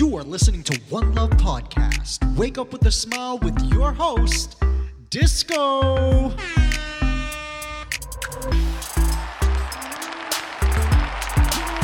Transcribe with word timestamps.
You 0.00 0.16
are 0.16 0.22
listening 0.22 0.62
to 0.62 0.80
One 0.88 1.14
Love 1.14 1.28
Podcast. 1.32 2.24
Wake 2.34 2.56
up 2.56 2.72
with 2.72 2.86
a 2.86 2.90
smile 2.90 3.36
with 3.36 3.60
your 3.70 3.92
host, 3.92 4.56
Disco. 5.10 6.30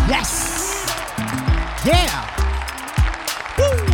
Yes! 0.09 0.87
Yeah! 1.85 2.25
Woo! 3.59 3.87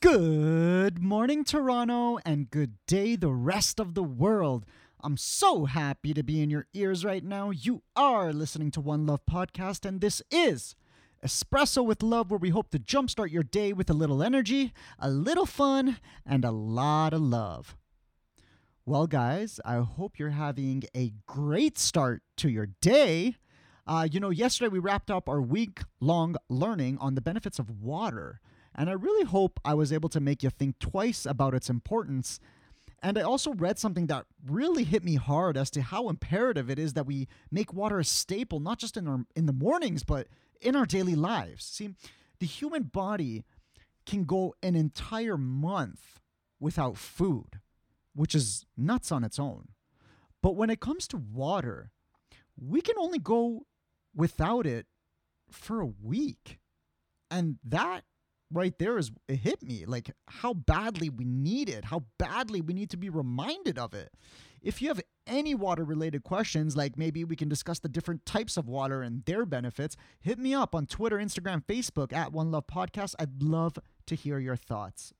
Good 0.00 1.02
morning, 1.02 1.44
Toronto, 1.44 2.18
and 2.24 2.50
good 2.50 2.76
day, 2.86 3.14
the 3.14 3.28
rest 3.28 3.78
of 3.78 3.92
the 3.92 4.02
world. 4.02 4.64
I'm 5.02 5.18
so 5.18 5.66
happy 5.66 6.14
to 6.14 6.22
be 6.22 6.40
in 6.40 6.48
your 6.48 6.66
ears 6.72 7.04
right 7.04 7.22
now. 7.22 7.50
You 7.50 7.82
are 7.94 8.32
listening 8.32 8.70
to 8.70 8.80
One 8.80 9.04
Love 9.04 9.26
Podcast, 9.30 9.84
and 9.84 10.00
this 10.00 10.22
is 10.30 10.74
Espresso 11.24 11.84
with 11.84 12.02
Love, 12.02 12.30
where 12.30 12.38
we 12.38 12.50
hope 12.50 12.70
to 12.70 12.78
jumpstart 12.78 13.30
your 13.30 13.42
day 13.42 13.72
with 13.72 13.90
a 13.90 13.94
little 13.94 14.22
energy, 14.22 14.72
a 14.98 15.10
little 15.10 15.46
fun, 15.46 15.98
and 16.24 16.44
a 16.44 16.50
lot 16.50 17.12
of 17.12 17.20
love. 17.20 17.76
Well, 18.86 19.06
guys, 19.06 19.60
I 19.64 19.76
hope 19.76 20.18
you're 20.18 20.30
having 20.30 20.84
a 20.96 21.12
great 21.26 21.78
start 21.78 22.22
to 22.38 22.48
your 22.48 22.68
day. 22.80 23.36
Uh, 23.86 24.08
you 24.10 24.18
know, 24.18 24.30
yesterday 24.30 24.68
we 24.68 24.78
wrapped 24.78 25.10
up 25.10 25.28
our 25.28 25.42
week 25.42 25.80
long 26.00 26.36
learning 26.48 26.96
on 26.98 27.14
the 27.14 27.20
benefits 27.20 27.58
of 27.58 27.82
water, 27.82 28.40
and 28.74 28.88
I 28.88 28.94
really 28.94 29.26
hope 29.26 29.60
I 29.64 29.74
was 29.74 29.92
able 29.92 30.08
to 30.10 30.20
make 30.20 30.42
you 30.42 30.50
think 30.50 30.78
twice 30.78 31.26
about 31.26 31.54
its 31.54 31.68
importance. 31.68 32.40
And 33.02 33.16
I 33.16 33.22
also 33.22 33.54
read 33.54 33.78
something 33.78 34.06
that 34.08 34.26
really 34.46 34.84
hit 34.84 35.02
me 35.02 35.14
hard 35.14 35.56
as 35.56 35.70
to 35.70 35.82
how 35.82 36.08
imperative 36.08 36.68
it 36.68 36.78
is 36.78 36.92
that 36.92 37.06
we 37.06 37.28
make 37.50 37.72
water 37.72 37.98
a 37.98 38.04
staple, 38.04 38.60
not 38.60 38.78
just 38.78 38.96
in 38.96 39.08
our 39.08 39.24
in 39.34 39.46
the 39.46 39.52
mornings, 39.52 40.02
but 40.04 40.28
in 40.60 40.76
our 40.76 40.84
daily 40.84 41.14
lives. 41.14 41.64
See, 41.64 41.94
the 42.40 42.46
human 42.46 42.84
body 42.84 43.44
can 44.04 44.24
go 44.24 44.54
an 44.62 44.76
entire 44.76 45.38
month 45.38 46.20
without 46.58 46.98
food, 46.98 47.60
which 48.14 48.34
is 48.34 48.66
nuts 48.76 49.10
on 49.10 49.24
its 49.24 49.38
own. 49.38 49.68
But 50.42 50.56
when 50.56 50.70
it 50.70 50.80
comes 50.80 51.08
to 51.08 51.16
water, 51.16 51.90
we 52.58 52.80
can 52.80 52.96
only 52.98 53.18
go 53.18 53.66
without 54.14 54.66
it 54.66 54.86
for 55.50 55.80
a 55.80 55.86
week. 55.86 56.58
And 57.30 57.58
that 57.64 58.04
right 58.52 58.76
there 58.78 58.98
is 58.98 59.10
it 59.28 59.36
hit 59.36 59.62
me 59.62 59.84
like 59.86 60.10
how 60.28 60.54
badly 60.54 61.08
we 61.08 61.24
need 61.24 61.68
it, 61.68 61.86
how 61.86 62.04
badly 62.18 62.60
we 62.60 62.74
need 62.74 62.90
to 62.90 62.96
be 62.96 63.08
reminded 63.08 63.78
of 63.78 63.94
it. 63.94 64.12
If 64.62 64.82
you 64.82 64.88
have 64.88 65.00
any 65.26 65.54
water 65.54 65.84
related 65.84 66.22
questions, 66.22 66.76
like 66.76 66.98
maybe 66.98 67.24
we 67.24 67.36
can 67.36 67.48
discuss 67.48 67.78
the 67.78 67.88
different 67.88 68.26
types 68.26 68.56
of 68.56 68.68
water 68.68 69.02
and 69.02 69.24
their 69.24 69.46
benefits, 69.46 69.96
hit 70.20 70.38
me 70.38 70.52
up 70.52 70.74
on 70.74 70.86
Twitter, 70.86 71.16
Instagram, 71.16 71.64
Facebook 71.64 72.12
at 72.12 72.32
One 72.32 72.50
Love 72.50 72.66
Podcast. 72.66 73.14
I'd 73.18 73.42
love 73.42 73.78
to 74.06 74.14
hear 74.14 74.38
your 74.38 74.56
thoughts. 74.56 75.14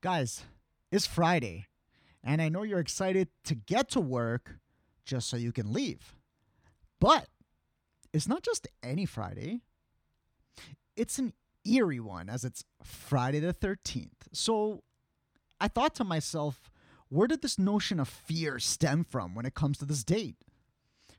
Guys, 0.00 0.44
it's 0.92 1.06
Friday, 1.06 1.66
and 2.22 2.42
I 2.42 2.48
know 2.48 2.62
you're 2.62 2.78
excited 2.78 3.28
to 3.44 3.54
get 3.54 3.88
to 3.90 4.00
work 4.00 4.58
just 5.04 5.28
so 5.28 5.36
you 5.36 5.52
can 5.52 5.72
leave. 5.72 6.14
But 7.00 7.28
it's 8.12 8.28
not 8.28 8.42
just 8.42 8.68
any 8.82 9.06
Friday, 9.06 9.60
it's 10.96 11.18
an 11.18 11.32
eerie 11.64 12.00
one 12.00 12.28
as 12.28 12.44
it's 12.44 12.64
Friday 12.82 13.40
the 13.40 13.54
13th. 13.54 14.28
So 14.32 14.82
I 15.60 15.68
thought 15.68 15.94
to 15.96 16.04
myself, 16.04 16.70
where 17.08 17.28
did 17.28 17.42
this 17.42 17.58
notion 17.58 18.00
of 18.00 18.08
fear 18.08 18.58
stem 18.58 19.04
from 19.04 19.34
when 19.34 19.46
it 19.46 19.54
comes 19.54 19.78
to 19.78 19.84
this 19.84 20.02
date? 20.02 20.36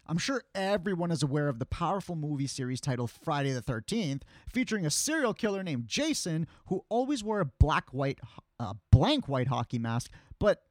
I'm 0.06 0.18
sure 0.18 0.44
everyone 0.54 1.12
is 1.12 1.24
aware 1.24 1.48
of 1.48 1.60
the 1.60 1.66
powerful 1.66 2.16
movie 2.16 2.48
series 2.48 2.82
titled 2.82 3.10
Friday 3.10 3.52
the 3.54 3.62
13th, 3.62 4.24
featuring 4.52 4.86
a 4.86 4.90
serial 4.90 5.34
killer 5.34 5.64
named 5.64 5.88
Jason 5.88 6.48
who 6.66 6.84
always 6.90 7.24
wore 7.24 7.40
a 7.40 7.46
black 7.46 7.90
white 7.92 8.20
uh, 8.60 8.74
blank 8.92 9.30
white 9.30 9.48
hockey 9.48 9.80
mask. 9.80 10.12
But 10.40 10.64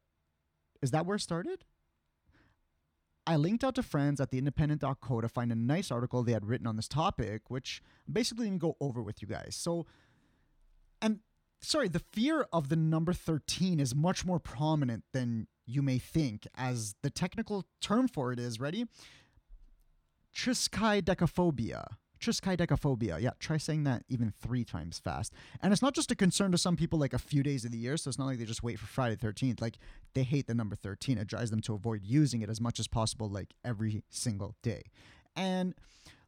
is 0.81 0.91
that 0.91 1.05
where 1.05 1.15
it 1.15 1.21
started? 1.21 1.63
I 3.25 3.37
linked 3.37 3.63
out 3.63 3.75
to 3.75 3.83
friends 3.83 4.19
at 4.19 4.31
the 4.31 4.37
independent.co 4.37 5.21
to 5.21 5.29
find 5.29 5.51
a 5.51 5.55
nice 5.55 5.91
article 5.91 6.23
they 6.23 6.33
had 6.33 6.45
written 6.45 6.67
on 6.67 6.75
this 6.75 6.87
topic, 6.87 7.49
which 7.49 7.81
I'm 8.07 8.13
basically 8.13 8.47
going 8.47 8.59
to 8.59 8.61
go 8.61 8.77
over 8.81 9.01
with 9.01 9.21
you 9.21 9.27
guys. 9.27 9.55
So, 9.57 9.85
and 11.01 11.19
sorry, 11.61 11.87
the 11.87 12.03
fear 12.11 12.45
of 12.51 12.69
the 12.69 12.75
number 12.75 13.13
13 13.13 13.79
is 13.79 13.95
much 13.95 14.25
more 14.25 14.39
prominent 14.39 15.03
than 15.13 15.47
you 15.65 15.81
may 15.81 15.97
think, 15.97 16.45
as 16.55 16.95
the 17.01 17.09
technical 17.09 17.65
term 17.81 18.09
for 18.09 18.33
it 18.33 18.39
is 18.39 18.59
ready? 18.59 18.85
Triskaidekaphobia. 20.35 21.85
Triskaidekaphobia. 22.23 23.21
Yeah, 23.21 23.31
try 23.39 23.57
saying 23.57 23.83
that 23.83 24.03
even 24.09 24.31
three 24.31 24.63
times 24.63 24.99
fast. 24.99 25.33
And 25.61 25.73
it's 25.73 25.81
not 25.81 25.93
just 25.93 26.11
a 26.11 26.15
concern 26.15 26.51
to 26.51 26.57
some 26.57 26.75
people 26.75 26.97
like 26.99 27.13
a 27.13 27.19
few 27.19 27.43
days 27.43 27.65
of 27.65 27.71
the 27.71 27.77
year, 27.77 27.97
so 27.97 28.09
it's 28.09 28.17
not 28.17 28.25
like 28.25 28.39
they 28.39 28.45
just 28.45 28.63
wait 28.63 28.79
for 28.79 28.87
Friday 28.87 29.15
13th. 29.15 29.61
Like 29.61 29.77
they 30.13 30.23
hate 30.23 30.47
the 30.47 30.55
number 30.55 30.75
13. 30.75 31.17
It 31.17 31.27
drives 31.27 31.51
them 31.51 31.61
to 31.61 31.73
avoid 31.73 32.01
using 32.03 32.41
it 32.41 32.49
as 32.49 32.61
much 32.61 32.79
as 32.79 32.87
possible, 32.87 33.29
like 33.29 33.53
every 33.63 34.03
single 34.09 34.55
day. 34.61 34.83
And 35.35 35.75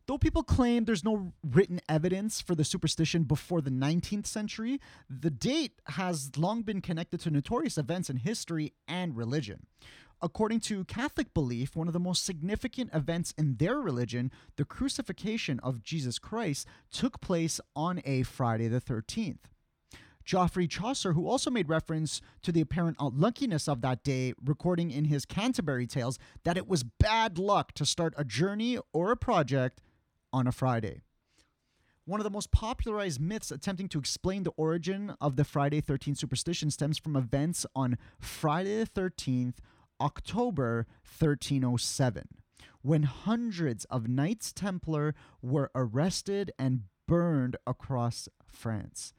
Though 0.07 0.17
people 0.19 0.43
claim 0.43 0.85
there's 0.85 1.03
no 1.03 1.33
written 1.43 1.79
evidence 1.89 2.39
for 2.39 2.53
the 2.53 2.63
superstition 2.63 3.23
before 3.23 3.59
the 3.61 3.71
19th 3.71 4.27
century, 4.27 4.79
the 5.09 5.31
date 5.31 5.81
has 5.87 6.37
long 6.37 6.61
been 6.61 6.79
connected 6.79 7.19
to 7.21 7.31
notorious 7.31 7.77
events 7.77 8.09
in 8.09 8.17
history 8.17 8.73
and 8.87 9.17
religion. 9.17 9.65
According 10.21 10.61
to 10.61 10.85
Catholic 10.85 11.33
belief, 11.33 11.75
one 11.75 11.87
of 11.87 11.93
the 11.93 11.99
most 11.99 12.25
significant 12.25 12.89
events 12.93 13.33
in 13.37 13.57
their 13.57 13.79
religion, 13.79 14.31
the 14.55 14.65
crucifixion 14.65 15.59
of 15.59 15.83
Jesus 15.83 16.19
Christ, 16.19 16.67
took 16.91 17.21
place 17.21 17.59
on 17.75 18.01
a 18.05 18.23
Friday 18.23 18.67
the 18.67 18.81
13th. 18.81 19.39
Geoffrey 20.23 20.67
Chaucer, 20.67 21.13
who 21.13 21.27
also 21.27 21.51
made 21.51 21.69
reference 21.69 22.19
to 22.41 22.51
the 22.51 22.61
apparent 22.61 22.97
unluckiness 22.99 23.67
of 23.67 23.81
that 23.81 24.03
day, 24.03 24.33
recording 24.43 24.89
in 24.89 25.05
his 25.05 25.23
Canterbury 25.23 25.85
Tales 25.85 26.17
that 26.43 26.57
it 26.57 26.67
was 26.67 26.83
bad 26.83 27.37
luck 27.37 27.73
to 27.73 27.85
start 27.85 28.15
a 28.17 28.25
journey 28.25 28.79
or 28.91 29.11
a 29.11 29.17
project 29.17 29.81
on 30.33 30.47
a 30.47 30.51
Friday. 30.51 31.01
One 32.05 32.19
of 32.19 32.23
the 32.23 32.31
most 32.31 32.51
popularized 32.51 33.19
myths 33.19 33.51
attempting 33.51 33.87
to 33.89 33.99
explain 33.99 34.43
the 34.43 34.53
origin 34.57 35.15
of 35.21 35.35
the 35.35 35.43
Friday 35.43 35.81
13th 35.81 36.17
superstition 36.17 36.71
stems 36.71 36.97
from 36.97 37.15
events 37.15 37.65
on 37.75 37.97
Friday 38.19 38.83
the 38.83 38.89
13th, 38.89 39.55
October 40.01 40.87
1307, 41.03 42.27
when 42.81 43.03
hundreds 43.03 43.85
of 43.85 44.07
Knights 44.07 44.51
Templar 44.53 45.15
were 45.41 45.71
arrested 45.75 46.51
and 46.57 46.83
burned 47.07 47.55
across 47.65 48.27
France. 48.45 49.13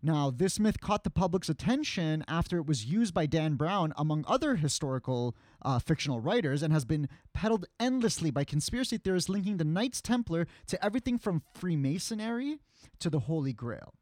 Now, 0.00 0.30
this 0.30 0.60
myth 0.60 0.80
caught 0.80 1.02
the 1.02 1.10
public's 1.10 1.48
attention 1.48 2.24
after 2.28 2.56
it 2.58 2.66
was 2.66 2.84
used 2.84 3.12
by 3.12 3.26
Dan 3.26 3.54
Brown, 3.54 3.92
among 3.96 4.24
other 4.28 4.54
historical 4.54 5.34
uh, 5.60 5.80
fictional 5.80 6.20
writers, 6.20 6.62
and 6.62 6.72
has 6.72 6.84
been 6.84 7.08
peddled 7.34 7.66
endlessly 7.80 8.30
by 8.30 8.44
conspiracy 8.44 8.96
theorists 8.96 9.28
linking 9.28 9.56
the 9.56 9.64
Knights 9.64 10.00
Templar 10.00 10.46
to 10.68 10.84
everything 10.84 11.18
from 11.18 11.42
Freemasonry 11.52 12.60
to 13.00 13.10
the 13.10 13.20
Holy 13.20 13.52
Grail. 13.52 13.94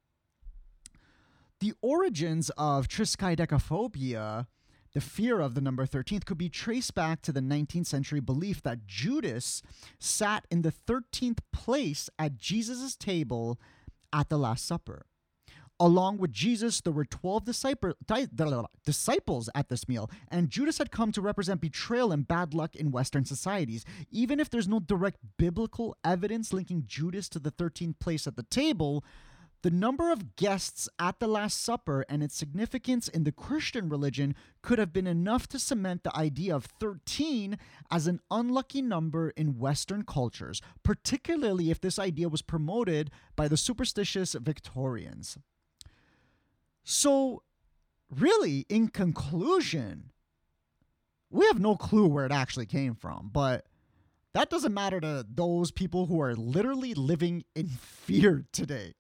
The 1.61 1.73
origins 1.81 2.51
of 2.59 2.89
triskaidekaphobia, 2.89 4.49
the 4.97 5.01
fear 5.03 5.41
of 5.41 5.55
the 5.55 5.61
number 5.61 5.85
13th, 5.85 6.25
could 6.25 6.39
be 6.39 6.49
traced 6.49 6.95
back 6.95 7.21
to 7.21 7.31
the 7.31 7.43
19th 7.43 7.85
century 7.85 8.19
belief 8.19 8.63
that 8.63 8.87
Judas 8.87 9.61
sat 9.99 10.47
in 10.51 10.63
the 10.63 10.73
13th 10.73 11.41
place 11.53 12.09
at 12.19 12.39
Jesus' 12.39 12.97
table 12.97 13.61
at 14.11 14.31
the 14.31 14.39
Last 14.39 14.67
Supper. 14.67 15.05
Along 15.79 16.17
with 16.17 16.33
Jesus, 16.33 16.81
there 16.81 16.95
were 16.95 17.05
12 17.05 17.45
disciples 17.45 19.51
at 19.55 19.69
this 19.69 19.87
meal, 19.87 20.11
and 20.31 20.49
Judas 20.49 20.79
had 20.79 20.91
come 20.91 21.13
to 21.13 21.21
represent 21.21 21.61
betrayal 21.61 22.11
and 22.11 22.27
bad 22.27 22.55
luck 22.55 22.75
in 22.75 22.91
Western 22.91 23.27
societies. 23.27 23.85
Even 24.11 24.41
if 24.41 24.49
there's 24.49 24.67
no 24.67 24.81
direct 24.81 25.19
biblical 25.37 25.95
evidence 26.07 26.55
linking 26.55 26.85
Judas 26.87 27.29
to 27.29 27.39
the 27.39 27.53
13th 27.53 27.99
place 27.99 28.27
at 28.27 28.37
the 28.37 28.45
table, 28.45 29.05
the 29.63 29.71
number 29.71 30.13
of 30.13 30.37
guests 30.37 30.89
at 30.99 31.19
the 31.19 31.27
Last 31.27 31.63
Supper 31.63 32.05
and 32.09 32.23
its 32.23 32.37
significance 32.37 33.09
in 33.09 33.25
the 33.25 33.33
Christian 33.33 33.89
religion 33.89 34.35
could 34.63 34.79
have 34.79 34.93
been 34.93 35.07
enough 35.07 35.49
to 35.49 35.59
cement 35.59 36.05
the 36.05 36.17
idea 36.17 36.55
of 36.55 36.67
13 36.79 37.59
as 37.91 38.07
an 38.07 38.21
unlucky 38.31 38.83
number 38.83 39.31
in 39.31 39.59
Western 39.59 40.03
cultures, 40.03 40.61
particularly 40.83 41.71
if 41.71 41.81
this 41.81 41.99
idea 41.99 42.29
was 42.29 42.43
promoted 42.43 43.11
by 43.35 43.49
the 43.49 43.57
superstitious 43.57 44.35
Victorians. 44.35 45.39
So, 46.85 47.43
really, 48.11 48.67
in 48.69 48.89
conclusion, 48.89 50.13
we 51.31 51.47
have 51.47 51.61
no 51.61 51.77
clue 51.77 52.07
where 52.07 52.27
it 52.27 52.33
actually 52.33 52.67
came 52.67 52.95
from, 52.95 53.31
but 53.33 53.67
that 54.33 54.51
doesn't 54.51 54.75
matter 54.75 55.01
to 55.01 55.27
those 55.29 55.71
people 55.71 56.07
who 56.07 56.21
are 56.21 56.35
literally 56.35 56.95
living 56.95 57.45
in 57.55 57.67
fear 57.81 58.45
today. 58.53 58.93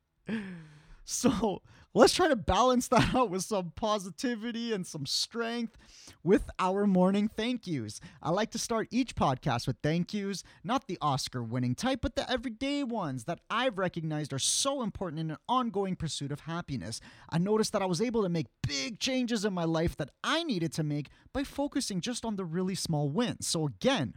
So, 1.09 1.63
let's 1.95 2.15
try 2.15 2.27
to 2.27 2.35
balance 2.35 2.89
that 2.89 3.15
out 3.15 3.31
with 3.31 3.45
some 3.45 3.73
positivity 3.77 4.73
and 4.73 4.85
some 4.85 5.07
strength 5.07 5.79
with 6.25 6.51
our 6.59 6.85
morning 6.85 7.29
thank 7.29 7.67
yous. 7.69 8.01
I 8.21 8.31
like 8.31 8.51
to 8.51 8.59
start 8.59 8.89
each 8.91 9.15
podcast 9.15 9.69
with 9.69 9.77
thank 9.85 10.13
yous, 10.13 10.43
not 10.65 10.89
the 10.89 10.99
Oscar 11.01 11.45
winning 11.45 11.77
type, 11.77 12.01
but 12.03 12.17
the 12.17 12.29
everyday 12.29 12.83
ones 12.83 13.25
that 13.25 13.39
I've 13.49 13.79
recognized 13.79 14.33
are 14.33 14.41
so 14.41 14.83
important 14.83 15.21
in 15.21 15.31
an 15.31 15.37
ongoing 15.49 15.95
pursuit 15.95 16.33
of 16.33 16.41
happiness. 16.41 17.01
I 17.31 17.39
noticed 17.39 17.73
that 17.73 17.83
I 17.83 17.87
was 17.87 18.01
able 18.03 18.25
to 18.25 18.29
make 18.29 18.49
big 18.67 18.99
changes 18.99 19.45
in 19.45 19.53
my 19.53 19.65
life 19.65 19.97
that 19.99 20.11
I 20.25 20.43
needed 20.43 20.73
to 20.73 20.83
make 20.83 21.09
by 21.33 21.45
focusing 21.45 22.01
just 22.01 22.25
on 22.25 22.35
the 22.35 22.45
really 22.45 22.75
small 22.75 23.09
wins. 23.09 23.47
So, 23.47 23.65
again, 23.65 24.17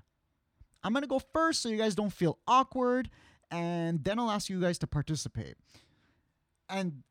I'm 0.84 0.94
to 0.96 1.08
go 1.08 1.20
first 1.20 1.62
so 1.62 1.70
you 1.70 1.78
guys 1.78 1.94
don't 1.94 2.14
feel 2.14 2.40
awkward, 2.48 3.12
and 3.52 4.04
then 4.04 4.18
I'll 4.18 4.32
ask 4.32 4.50
you 4.50 4.60
guys 4.60 4.80
to 4.80 4.88
participate. 4.88 5.56
And 6.70 7.04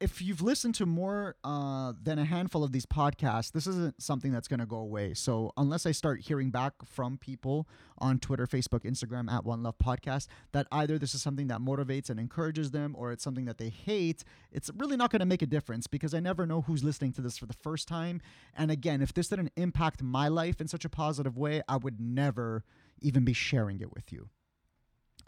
if 0.00 0.20
you've 0.20 0.42
listened 0.42 0.74
to 0.74 0.84
more 0.84 1.36
uh, 1.44 1.92
than 2.02 2.18
a 2.18 2.24
handful 2.24 2.64
of 2.64 2.72
these 2.72 2.84
podcasts, 2.84 3.52
this 3.52 3.66
isn't 3.66 4.02
something 4.02 4.32
that's 4.32 4.48
going 4.48 4.60
to 4.60 4.66
go 4.66 4.76
away. 4.76 5.14
So 5.14 5.52
unless 5.56 5.86
I 5.86 5.92
start 5.92 6.20
hearing 6.20 6.50
back 6.50 6.74
from 6.84 7.16
people 7.16 7.68
on 7.98 8.18
Twitter, 8.18 8.46
Facebook, 8.46 8.80
Instagram 8.82 9.32
at 9.32 9.44
One 9.44 9.62
Love 9.62 9.78
Podcast 9.78 10.26
that 10.52 10.66
either 10.72 10.98
this 10.98 11.14
is 11.14 11.22
something 11.22 11.46
that 11.46 11.60
motivates 11.60 12.10
and 12.10 12.18
encourages 12.18 12.72
them, 12.72 12.94
or 12.98 13.12
it's 13.12 13.24
something 13.24 13.44
that 13.46 13.58
they 13.58 13.68
hate, 13.68 14.24
it's 14.52 14.70
really 14.76 14.96
not 14.96 15.10
going 15.10 15.20
to 15.20 15.26
make 15.26 15.42
a 15.42 15.46
difference 15.46 15.86
because 15.86 16.12
I 16.12 16.20
never 16.20 16.44
know 16.44 16.62
who's 16.62 16.84
listening 16.84 17.12
to 17.12 17.22
this 17.22 17.38
for 17.38 17.46
the 17.46 17.54
first 17.54 17.88
time. 17.88 18.20
And 18.54 18.70
again, 18.70 19.00
if 19.00 19.14
this 19.14 19.28
didn't 19.28 19.52
impact 19.56 20.02
my 20.02 20.28
life 20.28 20.60
in 20.60 20.68
such 20.68 20.84
a 20.84 20.90
positive 20.90 21.38
way, 21.38 21.62
I 21.68 21.76
would 21.76 22.00
never 22.00 22.64
even 23.00 23.24
be 23.24 23.32
sharing 23.32 23.80
it 23.80 23.94
with 23.94 24.12
you. 24.12 24.28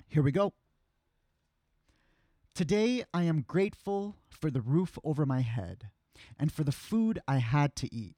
Here 0.08 0.22
we 0.22 0.32
go. 0.32 0.52
Today, 2.56 3.04
I 3.12 3.24
am 3.24 3.44
grateful 3.46 4.16
for 4.30 4.50
the 4.50 4.62
roof 4.62 4.98
over 5.04 5.26
my 5.26 5.42
head 5.42 5.90
and 6.38 6.50
for 6.50 6.64
the 6.64 6.72
food 6.72 7.18
I 7.28 7.36
had 7.36 7.76
to 7.76 7.94
eat. 7.94 8.16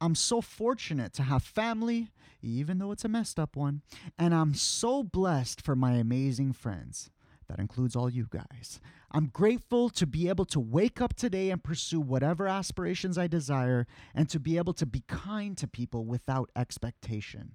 I'm 0.00 0.16
so 0.16 0.40
fortunate 0.40 1.12
to 1.12 1.22
have 1.22 1.44
family, 1.44 2.08
even 2.42 2.78
though 2.78 2.90
it's 2.90 3.04
a 3.04 3.08
messed 3.08 3.38
up 3.38 3.54
one, 3.54 3.82
and 4.18 4.34
I'm 4.34 4.54
so 4.54 5.04
blessed 5.04 5.60
for 5.60 5.76
my 5.76 5.92
amazing 5.92 6.54
friends. 6.54 7.08
That 7.46 7.60
includes 7.60 7.94
all 7.94 8.10
you 8.10 8.26
guys. 8.28 8.80
I'm 9.12 9.26
grateful 9.26 9.90
to 9.90 10.08
be 10.08 10.28
able 10.28 10.46
to 10.46 10.58
wake 10.58 11.00
up 11.00 11.14
today 11.14 11.50
and 11.50 11.62
pursue 11.62 12.00
whatever 12.00 12.48
aspirations 12.48 13.16
I 13.16 13.28
desire 13.28 13.86
and 14.12 14.28
to 14.30 14.40
be 14.40 14.58
able 14.58 14.74
to 14.74 14.86
be 14.86 15.04
kind 15.06 15.56
to 15.58 15.68
people 15.68 16.04
without 16.04 16.50
expectation. 16.56 17.54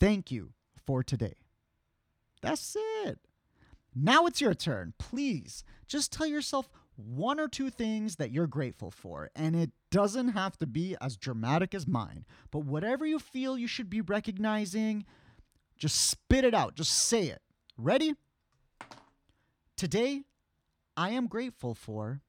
Thank 0.00 0.30
you 0.30 0.54
for 0.86 1.02
today. 1.02 1.34
That's 2.40 2.74
it. 3.04 3.18
Now 3.98 4.26
it's 4.26 4.42
your 4.42 4.52
turn. 4.52 4.92
Please 4.98 5.64
just 5.88 6.12
tell 6.12 6.26
yourself 6.26 6.68
one 6.96 7.40
or 7.40 7.48
two 7.48 7.70
things 7.70 8.16
that 8.16 8.30
you're 8.30 8.46
grateful 8.46 8.90
for. 8.90 9.30
And 9.34 9.56
it 9.56 9.70
doesn't 9.90 10.28
have 10.28 10.58
to 10.58 10.66
be 10.66 10.96
as 11.00 11.16
dramatic 11.16 11.74
as 11.74 11.86
mine, 11.86 12.26
but 12.50 12.60
whatever 12.60 13.06
you 13.06 13.18
feel 13.18 13.56
you 13.56 13.66
should 13.66 13.88
be 13.88 14.02
recognizing, 14.02 15.06
just 15.78 16.08
spit 16.08 16.44
it 16.44 16.52
out. 16.52 16.74
Just 16.74 16.92
say 16.92 17.28
it. 17.28 17.40
Ready? 17.78 18.14
Today, 19.76 20.24
I 20.94 21.10
am 21.10 21.26
grateful 21.26 21.74
for. 21.74 22.20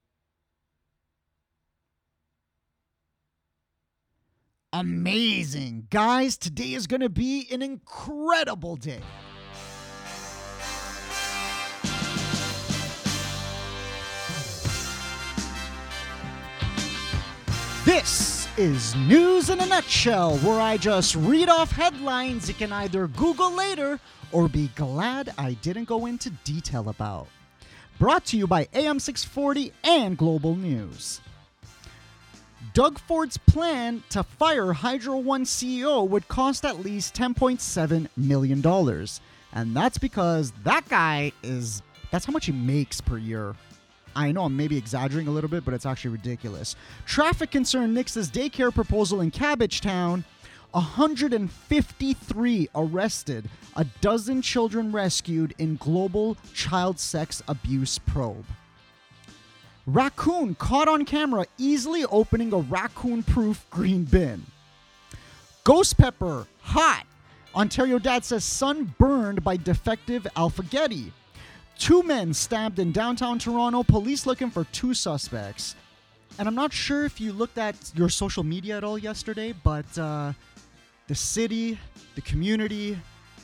Amazing. 4.72 5.88
Guys, 5.90 6.38
today 6.38 6.74
is 6.74 6.88
going 6.88 7.02
to 7.02 7.10
be 7.10 7.48
an 7.52 7.62
incredible 7.62 8.75
day. 8.75 9.02
This 17.88 18.50
is 18.57 18.94
News 18.98 19.50
in 19.50 19.62
a 19.62 19.66
Nutshell, 19.66 20.39
where 20.39 20.60
I 20.60 20.75
just 20.75 21.16
read 21.16 21.48
off 21.48 21.72
headlines 21.72 22.50
you 22.50 22.54
can 22.54 22.74
either 22.74 23.07
Google 23.07 23.50
later 23.54 23.98
or 24.34 24.50
be 24.50 24.69
glad 24.75 25.34
I 25.38 25.54
didn't 25.54 25.86
go 25.86 26.06
into 26.06 26.30
detail 26.44 26.89
about. 26.89 27.30
Brought 27.98 28.25
to 28.25 28.38
you 28.38 28.45
by 28.45 28.66
AM640 28.66 29.72
and 29.86 30.18
Global 30.18 30.54
News. 30.57 31.22
Doug 32.74 33.00
Ford's 33.00 33.38
plan 33.38 34.04
to 34.10 34.22
fire 34.22 34.74
Hydro 34.74 35.19
One 35.19 35.45
CEO 35.45 36.06
would 36.06 36.28
cost 36.28 36.66
at 36.66 36.81
least 36.83 37.16
$10.7 37.16 38.10
million. 38.18 39.07
And 39.54 39.74
that's 39.74 39.98
because 39.98 40.51
that 40.66 40.90
guy 40.90 41.31
is, 41.42 41.81
that's 42.12 42.25
how 42.25 42.33
much 42.33 42.48
he 42.48 42.51
makes 42.51 43.00
per 43.00 43.18
year. 43.18 43.56
I 44.18 44.31
know 44.31 44.46
I'm 44.46 44.58
maybe 44.58 44.75
exaggerating 44.75 45.28
a 45.28 45.31
little 45.31 45.50
bit, 45.50 45.64
but 45.64 45.75
it's 45.75 45.86
actually 45.86 46.10
ridiculous. 46.12 46.75
Traffic 47.06 47.52
concern 47.52 47.94
nixes 47.94 48.31
daycare 48.31 48.74
proposal 48.74 49.22
in 49.22 49.30
Cabbagetown. 49.30 50.24
153 50.72 52.69
arrested, 52.75 53.50
a 53.75 53.86
dozen 54.02 54.42
children 54.42 54.92
rescued 54.92 55.54
in 55.60 55.75
global 55.78 56.36
child 56.54 57.00
sex 57.00 57.42
abuse 57.48 58.00
probe. 58.00 58.46
Raccoon 59.86 60.56
caught 60.56 60.88
on 60.88 61.06
camera 61.06 61.46
easily 61.58 62.04
opening 62.06 62.52
a 62.54 62.58
raccoon 62.58 63.24
proof 63.24 63.66
green 63.69 64.04
bin. 64.04 64.44
Ghost 65.64 65.98
pepper, 65.98 66.48
hot. 66.62 67.06
Ontario 67.56 67.98
dad 68.00 68.25
says 68.25 68.44
son 68.44 68.94
burned 68.98 69.44
by 69.44 69.58
defective 69.58 70.28
Alphagetti. 70.36 71.12
Two 71.78 72.04
men 72.04 72.34
stabbed 72.34 72.80
in 72.80 72.92
downtown 72.92 73.40
Toronto, 73.40 73.84
police 73.84 74.26
looking 74.26 74.50
for 74.50 74.64
two 74.66 74.94
suspects. 74.94 75.76
And 76.40 76.48
I'm 76.48 76.56
not 76.56 76.74
sure 76.74 77.06
if 77.06 77.22
you 77.22 77.34
looked 77.34 77.58
at 77.58 77.76
your 77.96 78.10
social 78.10 78.44
media 78.44 78.78
at 78.78 78.84
all 78.84 78.98
yesterday, 78.98 79.54
but 79.64 79.86
uh, 79.98 80.34
the 81.08 81.16
city, 81.16 81.80
the 82.16 82.22
community, 82.22 82.98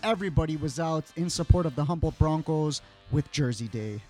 everybody 0.04 0.58
was 0.58 0.80
out 0.80 1.06
in 1.16 1.30
support 1.30 1.66
of 1.66 1.76
the 1.76 1.86
Humboldt 1.86 2.18
Broncos 2.20 2.82
with 3.12 3.32
Jersey 3.32 3.68
Day. 3.68 4.02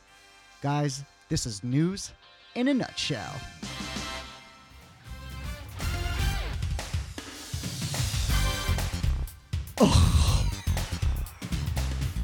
Guys, 0.62 1.04
this 1.30 1.46
is 1.46 1.64
news 1.64 2.12
in 2.56 2.68
a 2.68 2.74
nutshell. 2.74 3.36
Oh. 9.80 10.12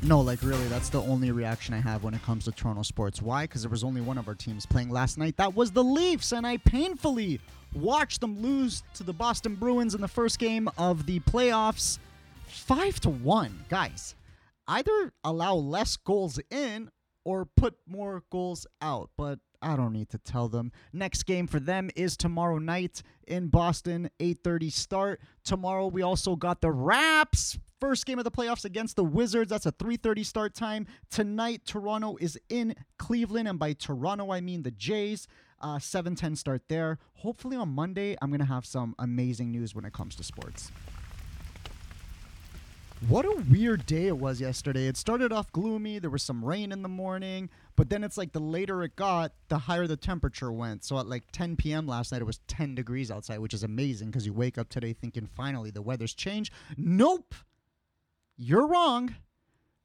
No, 0.09 0.21
like 0.21 0.41
really, 0.41 0.67
that's 0.69 0.89
the 0.89 1.03
only 1.03 1.29
reaction 1.29 1.75
I 1.75 1.81
have 1.81 2.03
when 2.03 2.15
it 2.15 2.23
comes 2.23 2.45
to 2.45 2.51
Toronto 2.51 2.81
sports. 2.81 3.21
Why? 3.21 3.43
Because 3.43 3.61
there 3.61 3.69
was 3.69 3.83
only 3.83 4.01
one 4.01 4.17
of 4.17 4.27
our 4.27 4.33
teams 4.33 4.65
playing 4.65 4.89
last 4.89 5.19
night. 5.19 5.37
That 5.37 5.53
was 5.55 5.69
the 5.69 5.83
Leafs, 5.83 6.31
and 6.31 6.47
I 6.47 6.57
painfully 6.57 7.39
watched 7.75 8.19
them 8.19 8.41
lose 8.41 8.81
to 8.95 9.03
the 9.03 9.13
Boston 9.13 9.53
Bruins 9.53 9.93
in 9.93 10.01
the 10.01 10.07
first 10.07 10.39
game 10.39 10.67
of 10.79 11.05
the 11.05 11.19
playoffs, 11.19 11.99
five 12.47 12.99
to 13.01 13.11
one. 13.11 13.63
Guys, 13.69 14.15
either 14.67 15.13
allow 15.23 15.53
less 15.53 15.95
goals 15.95 16.39
in 16.49 16.89
or 17.23 17.45
put 17.45 17.75
more 17.87 18.23
goals 18.31 18.65
out. 18.81 19.11
But 19.15 19.37
I 19.61 19.75
don't 19.75 19.93
need 19.93 20.09
to 20.09 20.17
tell 20.17 20.47
them. 20.47 20.71
Next 20.93 21.23
game 21.23 21.47
for 21.47 21.59
them 21.59 21.89
is 21.95 22.15
tomorrow 22.15 22.57
night 22.57 23.01
in 23.27 23.47
Boston, 23.47 24.09
8:30 24.19 24.69
start. 24.71 25.21
Tomorrow 25.43 25.87
we 25.87 26.01
also 26.01 26.35
got 26.35 26.61
the 26.61 26.71
Raps 26.71 27.59
first 27.79 28.05
game 28.05 28.17
of 28.17 28.25
the 28.25 28.31
playoffs 28.31 28.65
against 28.65 28.95
the 28.95 29.03
Wizards. 29.03 29.49
That's 29.49 29.65
a 29.65 29.71
3:30 29.71 30.23
start 30.25 30.53
time. 30.53 30.85
Tonight 31.09 31.65
Toronto 31.65 32.17
is 32.19 32.37
in 32.49 32.75
Cleveland 32.97 33.47
and 33.47 33.59
by 33.59 33.73
Toronto 33.73 34.31
I 34.31 34.41
mean 34.41 34.63
the 34.63 34.71
Jays. 34.71 35.27
Uh 35.61 35.77
7:10 35.77 36.37
start 36.37 36.63
there. 36.69 36.99
Hopefully 37.15 37.57
on 37.57 37.69
Monday 37.69 38.15
I'm 38.21 38.29
going 38.29 38.39
to 38.39 38.45
have 38.45 38.65
some 38.65 38.95
amazing 38.97 39.51
news 39.51 39.75
when 39.75 39.83
it 39.85 39.93
comes 39.93 40.15
to 40.15 40.23
sports. 40.23 40.71
What 43.07 43.25
a 43.25 43.41
weird 43.49 43.85
day 43.85 44.07
it 44.07 44.17
was 44.17 44.41
yesterday. 44.41 44.87
It 44.87 44.97
started 44.97 45.31
off 45.31 45.51
gloomy. 45.53 45.99
There 45.99 46.09
was 46.09 46.21
some 46.21 46.43
rain 46.43 46.73
in 46.73 46.81
the 46.81 46.89
morning, 46.89 47.49
but 47.77 47.89
then 47.89 48.03
it's 48.03 48.17
like 48.17 48.33
the 48.33 48.41
later 48.41 48.83
it 48.83 48.97
got, 48.97 49.31
the 49.47 49.57
higher 49.57 49.87
the 49.87 49.95
temperature 49.95 50.51
went. 50.51 50.83
So 50.83 50.99
at 50.99 51.07
like 51.07 51.23
10 51.31 51.55
p.m. 51.55 51.87
last 51.87 52.11
night, 52.11 52.21
it 52.21 52.25
was 52.25 52.41
10 52.47 52.75
degrees 52.75 53.09
outside, 53.09 53.39
which 53.39 53.53
is 53.53 53.63
amazing 53.63 54.09
because 54.09 54.25
you 54.25 54.33
wake 54.33 54.57
up 54.57 54.67
today 54.67 54.91
thinking 54.91 55.27
finally 55.27 55.71
the 55.71 55.81
weather's 55.81 56.13
changed. 56.13 56.53
Nope. 56.75 57.35
You're 58.35 58.67
wrong. 58.67 59.15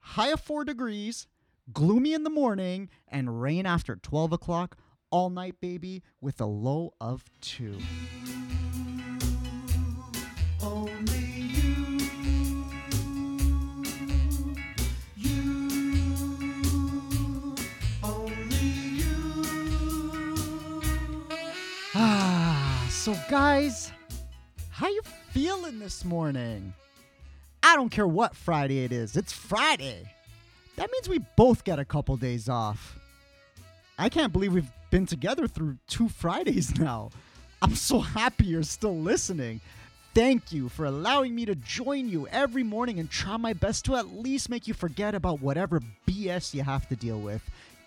High 0.00 0.32
of 0.32 0.40
four 0.40 0.64
degrees, 0.64 1.28
gloomy 1.72 2.14
in 2.14 2.24
the 2.24 2.30
morning, 2.30 2.90
and 3.06 3.40
rain 3.40 3.64
after 3.64 3.94
12 3.94 4.32
o'clock 4.32 4.76
all 5.10 5.30
night, 5.30 5.60
baby, 5.60 6.02
with 6.20 6.40
a 6.40 6.46
low 6.46 6.94
of 7.00 7.24
two. 7.40 7.78
Only 10.60 11.23
guys, 23.28 23.90
how 24.70 24.88
you 24.88 25.00
feeling 25.30 25.78
this 25.78 26.04
morning? 26.04 26.74
I 27.62 27.74
don't 27.74 27.88
care 27.88 28.06
what 28.06 28.36
Friday 28.36 28.84
it 28.84 28.92
is. 28.92 29.16
It's 29.16 29.32
Friday. 29.32 30.02
That 30.76 30.90
means 30.90 31.08
we 31.08 31.20
both 31.36 31.64
get 31.64 31.78
a 31.78 31.84
couple 31.84 32.16
days 32.16 32.48
off. 32.48 32.98
I 33.98 34.08
can't 34.08 34.32
believe 34.32 34.52
we've 34.52 34.70
been 34.90 35.06
together 35.06 35.46
through 35.46 35.78
two 35.86 36.08
Fridays 36.08 36.78
now. 36.78 37.10
I'm 37.62 37.74
so 37.74 38.00
happy 38.00 38.46
you're 38.46 38.62
still 38.62 38.96
listening. 38.96 39.60
Thank 40.14 40.52
you 40.52 40.68
for 40.68 40.84
allowing 40.84 41.34
me 41.34 41.46
to 41.46 41.54
join 41.54 42.08
you 42.08 42.28
every 42.28 42.62
morning 42.62 43.00
and 43.00 43.10
try 43.10 43.36
my 43.36 43.52
best 43.54 43.86
to 43.86 43.96
at 43.96 44.14
least 44.14 44.50
make 44.50 44.68
you 44.68 44.74
forget 44.74 45.14
about 45.14 45.40
whatever 45.40 45.80
BS 46.06 46.52
you 46.52 46.62
have 46.62 46.88
to 46.88 46.96
deal 46.96 47.20
with, 47.20 47.42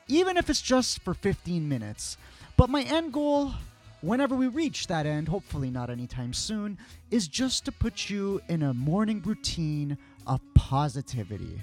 even 0.08 0.36
if 0.36 0.50
it's 0.50 0.62
just 0.62 1.02
for 1.02 1.14
15 1.14 1.70
minutes. 1.70 2.18
But 2.58 2.70
my 2.70 2.82
end 2.82 3.14
goal, 3.14 3.54
whenever 4.02 4.36
we 4.36 4.48
reach 4.48 4.88
that 4.88 5.06
end, 5.06 5.28
hopefully 5.28 5.70
not 5.70 5.90
anytime 5.90 6.34
soon, 6.34 6.78
is 7.12 7.28
just 7.28 7.66
to 7.66 7.72
put 7.72 8.10
you 8.10 8.42
in 8.48 8.64
a 8.64 8.74
morning 8.74 9.22
routine 9.24 9.98
of 10.26 10.42
positivity. 10.54 11.62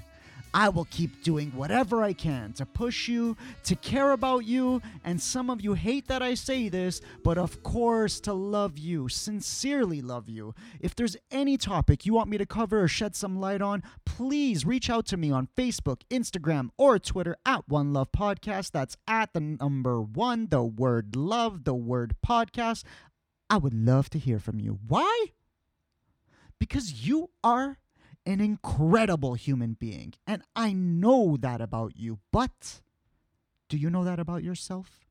I 0.54 0.68
will 0.68 0.84
keep 0.84 1.24
doing 1.24 1.50
whatever 1.50 2.04
I 2.04 2.12
can 2.12 2.52
to 2.54 2.64
push 2.64 3.08
you, 3.08 3.36
to 3.64 3.74
care 3.74 4.12
about 4.12 4.46
you, 4.46 4.80
and 5.04 5.20
some 5.20 5.50
of 5.50 5.60
you 5.60 5.74
hate 5.74 6.06
that 6.06 6.22
I 6.22 6.34
say 6.34 6.68
this, 6.68 7.00
but 7.24 7.36
of 7.36 7.64
course 7.64 8.20
to 8.20 8.32
love 8.32 8.78
you, 8.78 9.08
sincerely 9.08 10.00
love 10.00 10.28
you. 10.28 10.54
If 10.78 10.94
there's 10.94 11.16
any 11.32 11.56
topic 11.56 12.06
you 12.06 12.14
want 12.14 12.30
me 12.30 12.38
to 12.38 12.46
cover 12.46 12.84
or 12.84 12.88
shed 12.88 13.16
some 13.16 13.40
light 13.40 13.60
on, 13.60 13.82
please 14.06 14.64
reach 14.64 14.88
out 14.88 15.06
to 15.06 15.16
me 15.16 15.32
on 15.32 15.48
Facebook, 15.56 16.02
Instagram, 16.08 16.70
or 16.78 17.00
Twitter 17.00 17.36
at 17.44 17.68
One 17.68 17.92
Love 17.92 18.12
Podcast. 18.12 18.70
That's 18.70 18.96
at 19.08 19.32
the 19.32 19.40
number 19.40 20.00
one, 20.00 20.46
the 20.50 20.62
word 20.62 21.16
love, 21.16 21.64
the 21.64 21.74
word 21.74 22.14
podcast. 22.24 22.84
I 23.50 23.56
would 23.56 23.74
love 23.74 24.08
to 24.10 24.20
hear 24.20 24.38
from 24.38 24.60
you. 24.60 24.78
Why? 24.86 25.26
Because 26.60 27.06
you 27.06 27.30
are 27.42 27.78
an 28.26 28.40
incredible 28.40 29.34
human 29.34 29.74
being. 29.74 30.14
And 30.26 30.42
I 30.56 30.72
know 30.72 31.36
that 31.40 31.60
about 31.60 31.96
you. 31.96 32.18
But 32.32 32.80
do 33.68 33.76
you 33.76 33.90
know 33.90 34.04
that 34.04 34.20
about 34.20 34.42
yourself? 34.42 35.04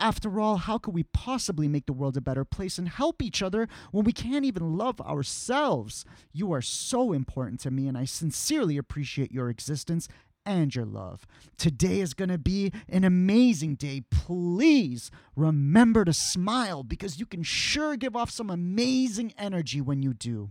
After 0.00 0.40
all, 0.40 0.56
how 0.56 0.78
could 0.78 0.92
we 0.92 1.04
possibly 1.04 1.68
make 1.68 1.86
the 1.86 1.92
world 1.92 2.16
a 2.16 2.20
better 2.20 2.44
place 2.44 2.78
and 2.78 2.88
help 2.88 3.22
each 3.22 3.42
other 3.42 3.68
when 3.92 4.04
we 4.04 4.12
can't 4.12 4.44
even 4.44 4.76
love 4.76 5.00
ourselves? 5.00 6.04
You 6.32 6.52
are 6.52 6.60
so 6.60 7.12
important 7.12 7.60
to 7.60 7.70
me, 7.70 7.88
and 7.88 7.96
I 7.96 8.04
sincerely 8.04 8.76
appreciate 8.76 9.32
your 9.32 9.48
existence 9.48 10.08
and 10.44 10.74
your 10.74 10.84
love. 10.84 11.26
Today 11.56 12.00
is 12.00 12.12
going 12.12 12.28
to 12.28 12.38
be 12.38 12.72
an 12.88 13.04
amazing 13.04 13.76
day. 13.76 14.02
Please 14.10 15.10
remember 15.36 16.04
to 16.04 16.12
smile 16.12 16.82
because 16.82 17.18
you 17.18 17.24
can 17.24 17.42
sure 17.42 17.96
give 17.96 18.14
off 18.14 18.30
some 18.30 18.50
amazing 18.50 19.32
energy 19.38 19.80
when 19.80 20.02
you 20.02 20.12
do. 20.12 20.50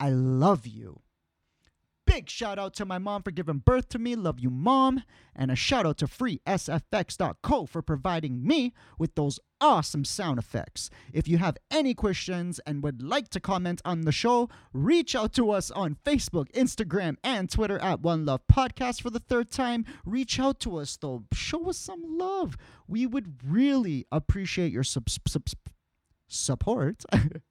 I 0.00 0.10
love 0.10 0.66
you. 0.66 1.00
Big 2.08 2.30
shout 2.30 2.58
out 2.58 2.72
to 2.74 2.86
my 2.86 2.96
mom 2.96 3.22
for 3.22 3.30
giving 3.30 3.58
birth 3.58 3.90
to 3.90 3.98
me. 3.98 4.16
Love 4.16 4.40
you, 4.40 4.48
mom. 4.48 5.02
And 5.36 5.50
a 5.50 5.54
shout 5.54 5.84
out 5.84 5.98
to 5.98 6.06
freesfx.co 6.06 7.66
for 7.66 7.82
providing 7.82 8.46
me 8.46 8.72
with 8.98 9.14
those 9.14 9.38
awesome 9.60 10.06
sound 10.06 10.38
effects. 10.38 10.88
If 11.12 11.28
you 11.28 11.36
have 11.36 11.58
any 11.70 11.92
questions 11.92 12.60
and 12.66 12.82
would 12.82 13.02
like 13.02 13.28
to 13.30 13.40
comment 13.40 13.82
on 13.84 14.00
the 14.02 14.12
show, 14.12 14.48
reach 14.72 15.14
out 15.14 15.34
to 15.34 15.50
us 15.50 15.70
on 15.70 15.98
Facebook, 16.02 16.50
Instagram, 16.52 17.16
and 17.22 17.50
Twitter 17.50 17.78
at 17.78 18.00
One 18.00 18.24
Love 18.24 18.40
Podcast 18.50 19.02
for 19.02 19.10
the 19.10 19.20
third 19.20 19.50
time. 19.50 19.84
Reach 20.06 20.40
out 20.40 20.60
to 20.60 20.78
us 20.78 20.96
though. 20.96 21.24
Show 21.34 21.68
us 21.68 21.76
some 21.76 22.02
love. 22.18 22.56
We 22.86 23.06
would 23.06 23.34
really 23.46 24.06
appreciate 24.10 24.72
your 24.72 24.82
subs- 24.82 25.20
subs- 25.28 25.54
support, 26.26 27.04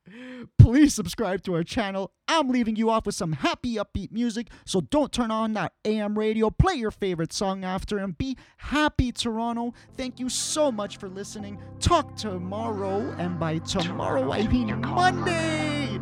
please 0.57 0.93
subscribe 0.93 1.43
to 1.43 1.55
our 1.55 1.63
channel. 1.63 2.11
I'm 2.27 2.49
leaving 2.49 2.75
you 2.75 2.89
off 2.89 3.05
with 3.05 3.15
some 3.15 3.33
happy, 3.33 3.75
upbeat 3.75 4.11
music, 4.11 4.49
so 4.65 4.81
don't 4.81 5.11
turn 5.11 5.31
on 5.31 5.53
that 5.53 5.73
AM 5.85 6.17
radio. 6.17 6.49
Play 6.49 6.75
your 6.75 6.91
favorite 6.91 7.33
song 7.33 7.63
after 7.63 7.97
and 7.97 8.17
be 8.17 8.37
happy, 8.57 9.11
Toronto. 9.11 9.73
Thank 9.95 10.19
you 10.19 10.29
so 10.29 10.71
much 10.71 10.97
for 10.97 11.09
listening. 11.09 11.59
Talk 11.79 12.15
tomorrow, 12.15 13.15
and 13.17 13.39
by 13.39 13.59
tomorrow, 13.59 14.31
I 14.31 14.47
mean 14.47 14.79
Monday. 14.81 15.97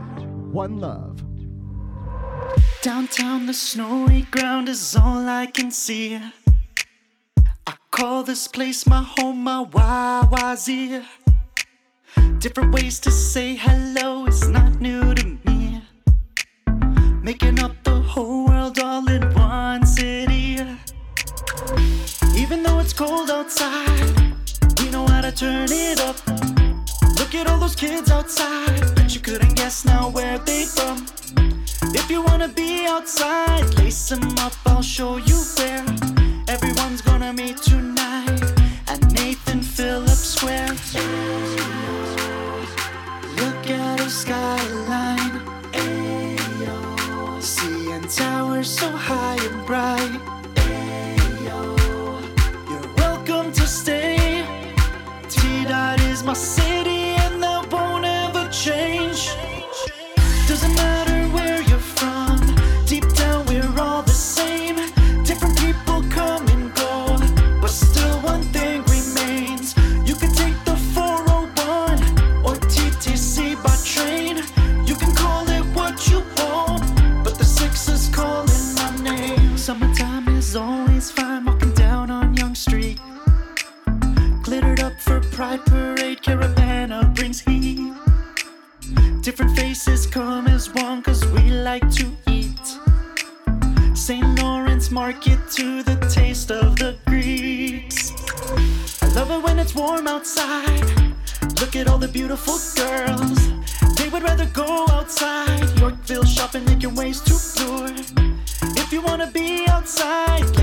One 0.51 0.79
love. 0.79 1.23
Downtown, 2.81 3.45
the 3.45 3.53
snowy 3.53 4.23
ground 4.31 4.69
is 4.69 4.95
all 4.95 5.27
I 5.27 5.47
can 5.47 5.71
see. 5.71 6.19
I 7.67 7.73
call 7.91 8.23
this 8.23 8.47
place 8.47 8.85
my 8.85 9.01
home, 9.01 9.43
my 9.43 9.65
YYZ. 9.65 11.24
Different 12.39 12.73
ways 12.73 12.99
to 12.99 13.11
say 13.11 13.55
hello 13.55 14.25
is 14.27 14.47
not 14.47 14.79
new 14.79 15.13
to 15.15 15.25
me. 15.45 15.81
Making 17.21 17.59
up 17.59 17.71
the 17.83 17.95
whole 17.95 18.45
world 18.47 18.77
all 18.79 19.07
in 19.09 19.33
one 19.33 19.85
city. 19.85 20.59
Even 22.35 22.63
though 22.63 22.79
it's 22.79 22.93
cold 22.93 23.29
outside, 23.31 24.15
we 24.79 24.89
know 24.89 25.07
how 25.07 25.21
to 25.21 25.31
turn 25.31 25.67
it 25.71 25.99
up. 26.01 26.17
Look 27.17 27.33
at 27.33 27.47
all 27.47 27.59
those 27.59 27.75
kids 27.75 28.11
outside, 28.11 28.95
but 28.95 29.13
you 29.15 29.21
couldn't 29.21 29.55
guess 29.55 29.85
now 29.85 30.09
where 30.09 30.37
they 30.39 30.65
from. 30.65 31.07
If 31.95 32.09
you 32.11 32.21
wanna 32.21 32.49
be 32.49 32.85
outside, 32.85 33.73
lace 33.79 34.09
them 34.09 34.37
up, 34.39 34.53
I'll 34.65 34.81
show 34.81 35.17
you 35.17 35.37
where. 35.57 35.85
Everyone's 36.47 37.01
gonna 37.01 37.33
meet 37.33 37.57
tonight 37.57 38.43
at 38.87 39.01
Nathan 39.13 39.61
Phillips 39.61 40.35
Square. 40.35 40.75
Skyline. 44.25 45.41
Ayo. 45.73 46.77
Seeing 47.41 48.07
towers 48.07 48.69
so 48.69 48.89
high 48.89 49.37
and 49.47 49.65
bright. 49.67 50.19
Ayo. 50.55 51.59
You're 52.69 52.89
welcome 52.97 53.51
to 53.53 53.65
stay. 53.67 54.43
T 55.29 55.65
Dot 55.65 55.99
is 56.01 56.23
my 56.23 56.33
city 56.33 56.74
come 90.15 90.47
as 90.47 90.73
one, 90.73 91.03
cause 91.03 91.27
we 91.33 91.51
like 91.51 91.91
to 91.91 92.09
eat. 92.29 92.65
St. 93.93 94.39
Lawrence 94.39 94.89
Market 94.89 95.39
to 95.57 95.83
the 95.83 95.97
taste 96.09 96.51
of 96.51 96.77
the 96.77 96.95
Greeks. 97.05 98.13
I 99.01 99.07
love 99.09 99.29
it 99.31 99.43
when 99.43 99.59
it's 99.59 99.75
warm 99.75 100.07
outside. 100.07 100.87
Look 101.59 101.75
at 101.75 101.89
all 101.89 101.97
the 101.97 102.07
beautiful 102.07 102.57
girls. 102.77 103.39
They 103.97 104.07
would 104.07 104.23
rather 104.23 104.45
go 104.45 104.85
outside. 104.87 105.77
Yorkville 105.77 106.23
shopping, 106.23 106.63
making 106.63 106.95
ways 106.95 107.19
to 107.27 107.33
lure. 107.59 107.91
If 108.81 108.93
you 108.93 109.01
wanna 109.01 109.29
be 109.29 109.67
outside, 109.67 110.54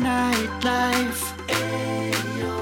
nightlife. 0.00 1.22
Ayo. 1.48 2.54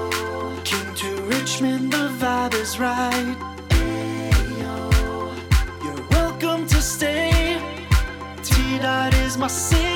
King 0.63 0.93
to 0.95 1.09
Richmond, 1.23 1.91
the 1.91 2.09
vibe 2.19 2.53
is 2.55 2.79
right. 2.79 3.35
Ayo. 3.69 4.75
You're 5.83 6.03
welcome 6.11 6.67
to 6.67 6.81
stay. 6.81 7.61
T 8.43 8.53
Dot 8.79 9.13
is 9.25 9.37
my 9.37 9.47
city, 9.47 9.88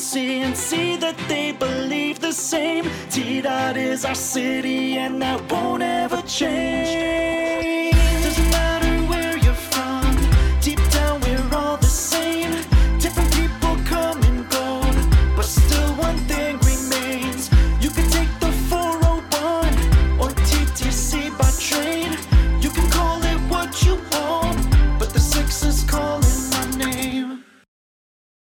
And 0.00 0.56
see 0.56 0.96
that 0.96 1.14
they 1.28 1.52
believe 1.52 2.20
the 2.20 2.32
same. 2.32 2.88
T 3.10 3.42
Dot 3.42 3.76
is 3.76 4.06
our 4.06 4.14
city, 4.14 4.96
and 4.96 5.20
that 5.20 5.52
won't 5.52 5.82
ever 5.82 6.22
change. 6.22 7.29